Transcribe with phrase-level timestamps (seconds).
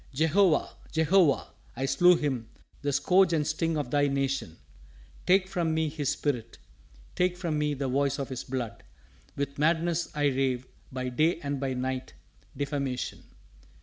[0.15, 0.71] Jehovah!
[0.91, 1.53] Jehovah!
[1.75, 2.49] I slew him,
[2.81, 4.57] the scourge and sting of Thy Nation.
[5.27, 6.57] Take from me his spirit,
[7.13, 8.81] take from me the voice of his blood.
[9.35, 12.15] With madness I rave by day and by night,
[12.57, 13.25] defamation!